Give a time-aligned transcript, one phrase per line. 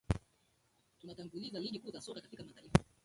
[0.99, 2.79] tunaangalizia ligi kuu za soka katika mataifa